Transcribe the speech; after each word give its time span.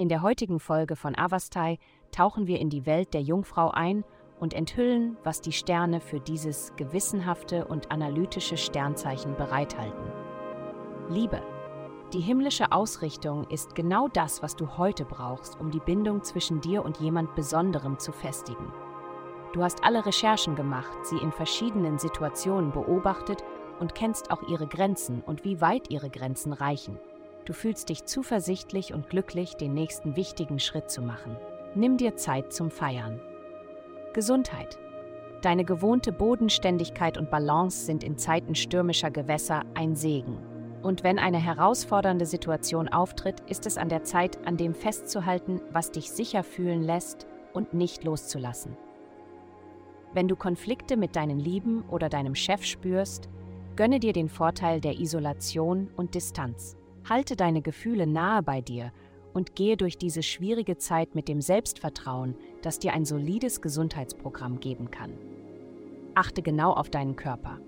In 0.00 0.08
der 0.08 0.22
heutigen 0.22 0.60
Folge 0.60 0.96
von 0.96 1.14
Avastai 1.14 1.78
tauchen 2.10 2.46
wir 2.46 2.58
in 2.58 2.70
die 2.70 2.86
Welt 2.86 3.12
der 3.12 3.20
Jungfrau 3.20 3.70
ein 3.70 4.02
und 4.40 4.54
enthüllen, 4.54 5.18
was 5.24 5.42
die 5.42 5.52
Sterne 5.52 6.00
für 6.00 6.20
dieses 6.20 6.72
gewissenhafte 6.76 7.66
und 7.66 7.92
analytische 7.92 8.56
Sternzeichen 8.56 9.36
bereithalten. 9.36 10.10
Liebe. 11.10 11.42
Die 12.14 12.20
himmlische 12.20 12.72
Ausrichtung 12.72 13.46
ist 13.50 13.74
genau 13.74 14.08
das, 14.08 14.42
was 14.42 14.56
du 14.56 14.78
heute 14.78 15.04
brauchst, 15.04 15.60
um 15.60 15.70
die 15.70 15.80
Bindung 15.80 16.24
zwischen 16.24 16.60
dir 16.60 16.84
und 16.84 16.98
jemand 16.98 17.34
Besonderem 17.34 17.98
zu 17.98 18.10
festigen. 18.10 18.72
Du 19.52 19.62
hast 19.62 19.84
alle 19.84 20.06
Recherchen 20.06 20.56
gemacht, 20.56 21.04
sie 21.04 21.18
in 21.18 21.30
verschiedenen 21.30 21.98
Situationen 21.98 22.72
beobachtet 22.72 23.44
und 23.80 23.94
kennst 23.94 24.30
auch 24.30 24.42
ihre 24.48 24.66
Grenzen 24.66 25.20
und 25.20 25.44
wie 25.44 25.60
weit 25.60 25.90
ihre 25.90 26.08
Grenzen 26.08 26.52
reichen. 26.52 26.98
Du 27.44 27.52
fühlst 27.52 27.88
dich 27.88 28.04
zuversichtlich 28.04 28.92
und 28.92 29.08
glücklich, 29.08 29.56
den 29.56 29.74
nächsten 29.74 30.16
wichtigen 30.16 30.58
Schritt 30.58 30.90
zu 30.90 31.02
machen. 31.02 31.36
Nimm 31.74 31.96
dir 31.96 32.16
Zeit 32.16 32.52
zum 32.52 32.70
Feiern. 32.70 33.20
Gesundheit. 34.12 34.78
Deine 35.42 35.64
gewohnte 35.64 36.12
Bodenständigkeit 36.12 37.16
und 37.16 37.30
Balance 37.30 37.86
sind 37.86 38.04
in 38.04 38.18
Zeiten 38.18 38.54
stürmischer 38.54 39.10
Gewässer 39.10 39.62
ein 39.74 39.94
Segen. 39.96 40.38
Und 40.82 41.02
wenn 41.02 41.18
eine 41.18 41.38
herausfordernde 41.38 42.26
Situation 42.26 42.88
auftritt, 42.88 43.40
ist 43.48 43.66
es 43.66 43.78
an 43.78 43.88
der 43.88 44.02
Zeit, 44.02 44.38
an 44.46 44.56
dem 44.56 44.74
festzuhalten, 44.74 45.60
was 45.72 45.92
dich 45.92 46.10
sicher 46.10 46.42
fühlen 46.42 46.82
lässt 46.82 47.26
und 47.52 47.74
nicht 47.74 48.04
loszulassen. 48.04 48.76
Wenn 50.12 50.26
du 50.26 50.36
Konflikte 50.36 50.96
mit 50.96 51.16
deinen 51.16 51.38
Lieben 51.38 51.82
oder 51.88 52.08
deinem 52.08 52.34
Chef 52.34 52.64
spürst, 52.64 53.28
gönne 53.76 54.00
dir 54.00 54.12
den 54.12 54.28
Vorteil 54.28 54.80
der 54.80 54.98
Isolation 54.98 55.88
und 55.96 56.14
Distanz. 56.14 56.76
Halte 57.08 57.36
deine 57.36 57.62
Gefühle 57.62 58.06
nahe 58.06 58.42
bei 58.42 58.60
dir 58.60 58.92
und 59.32 59.54
gehe 59.54 59.76
durch 59.76 59.98
diese 59.98 60.22
schwierige 60.22 60.76
Zeit 60.76 61.14
mit 61.14 61.28
dem 61.28 61.40
Selbstvertrauen, 61.40 62.36
das 62.62 62.78
dir 62.78 62.92
ein 62.92 63.04
solides 63.04 63.60
Gesundheitsprogramm 63.60 64.60
geben 64.60 64.90
kann. 64.90 65.12
Achte 66.14 66.42
genau 66.42 66.72
auf 66.72 66.90
deinen 66.90 67.16
Körper. 67.16 67.58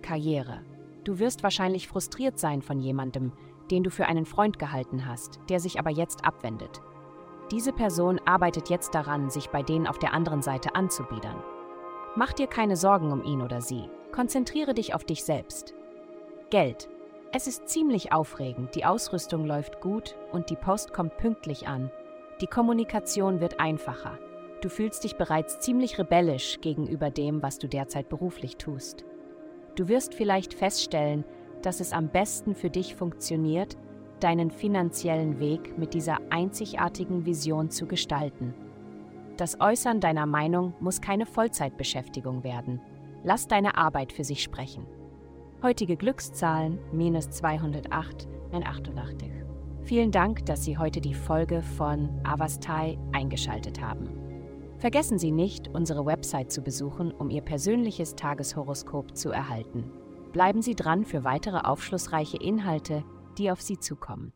Karriere. 0.00 0.62
Du 1.04 1.18
wirst 1.18 1.42
wahrscheinlich 1.42 1.88
frustriert 1.88 2.38
sein 2.38 2.62
von 2.62 2.80
jemandem, 2.80 3.32
den 3.70 3.82
du 3.82 3.90
für 3.90 4.06
einen 4.06 4.26
Freund 4.26 4.58
gehalten 4.58 5.06
hast, 5.06 5.40
der 5.48 5.60
sich 5.60 5.78
aber 5.78 5.90
jetzt 5.90 6.24
abwendet. 6.24 6.80
Diese 7.50 7.72
Person 7.72 8.20
arbeitet 8.24 8.70
jetzt 8.70 8.94
daran, 8.94 9.30
sich 9.30 9.48
bei 9.48 9.62
denen 9.62 9.86
auf 9.86 9.98
der 9.98 10.14
anderen 10.14 10.42
Seite 10.42 10.74
anzubiedern. 10.74 11.36
Mach 12.16 12.32
dir 12.32 12.46
keine 12.46 12.76
Sorgen 12.76 13.12
um 13.12 13.24
ihn 13.24 13.42
oder 13.42 13.60
sie. 13.60 13.88
Konzentriere 14.12 14.74
dich 14.74 14.94
auf 14.94 15.04
dich 15.04 15.24
selbst. 15.24 15.74
Geld. 16.50 16.88
Es 17.34 17.46
ist 17.46 17.66
ziemlich 17.66 18.12
aufregend, 18.12 18.74
die 18.74 18.84
Ausrüstung 18.84 19.46
läuft 19.46 19.80
gut 19.80 20.16
und 20.32 20.50
die 20.50 20.56
Post 20.56 20.92
kommt 20.92 21.16
pünktlich 21.16 21.66
an. 21.66 21.90
Die 22.42 22.46
Kommunikation 22.46 23.40
wird 23.40 23.58
einfacher. 23.58 24.18
Du 24.60 24.68
fühlst 24.68 25.02
dich 25.02 25.16
bereits 25.16 25.58
ziemlich 25.58 25.98
rebellisch 25.98 26.60
gegenüber 26.60 27.08
dem, 27.10 27.42
was 27.42 27.58
du 27.58 27.68
derzeit 27.68 28.10
beruflich 28.10 28.58
tust. 28.58 29.06
Du 29.76 29.88
wirst 29.88 30.14
vielleicht 30.14 30.52
feststellen, 30.52 31.24
dass 31.62 31.80
es 31.80 31.94
am 31.94 32.08
besten 32.08 32.54
für 32.54 32.68
dich 32.68 32.96
funktioniert, 32.96 33.78
deinen 34.20 34.50
finanziellen 34.50 35.40
Weg 35.40 35.78
mit 35.78 35.94
dieser 35.94 36.18
einzigartigen 36.28 37.24
Vision 37.24 37.70
zu 37.70 37.86
gestalten. 37.86 38.52
Das 39.38 39.58
Äußern 39.58 40.00
deiner 40.00 40.26
Meinung 40.26 40.74
muss 40.80 41.00
keine 41.00 41.24
Vollzeitbeschäftigung 41.24 42.44
werden. 42.44 42.82
Lass 43.24 43.48
deine 43.48 43.78
Arbeit 43.78 44.12
für 44.12 44.24
sich 44.24 44.42
sprechen. 44.42 44.86
Heutige 45.62 45.96
Glückszahlen 45.96 46.80
minus 46.90 47.30
208 47.30 48.26
in 48.50 48.66
88. 48.66 49.30
Vielen 49.84 50.10
Dank, 50.10 50.44
dass 50.44 50.64
Sie 50.64 50.76
heute 50.76 51.00
die 51.00 51.14
Folge 51.14 51.62
von 51.62 52.10
Avastai 52.24 52.98
eingeschaltet 53.12 53.80
haben. 53.80 54.10
Vergessen 54.78 55.20
Sie 55.20 55.30
nicht, 55.30 55.68
unsere 55.68 56.04
Website 56.04 56.50
zu 56.50 56.62
besuchen, 56.62 57.12
um 57.12 57.30
Ihr 57.30 57.42
persönliches 57.42 58.16
Tageshoroskop 58.16 59.16
zu 59.16 59.30
erhalten. 59.30 59.88
Bleiben 60.32 60.62
Sie 60.62 60.74
dran 60.74 61.04
für 61.04 61.22
weitere 61.22 61.58
aufschlussreiche 61.58 62.38
Inhalte, 62.38 63.04
die 63.38 63.52
auf 63.52 63.62
Sie 63.62 63.78
zukommen. 63.78 64.32